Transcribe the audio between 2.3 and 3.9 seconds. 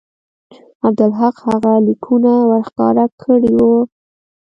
ورښکاره کړي وو.